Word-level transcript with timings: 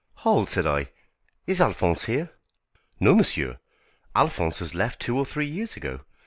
"Hold," 0.25 0.49
said 0.49 0.65
I; 0.65 0.87
"is 1.45 1.61
Alphonse 1.61 2.05
here?" 2.05 2.31
"No, 2.99 3.13
monsieur, 3.13 3.59
Alphonse 4.15 4.57
has 4.57 4.73
left 4.73 4.99
two 4.99 5.15
or 5.15 5.27
three 5.27 5.45
years 5.45 5.77
ago. 5.77 5.99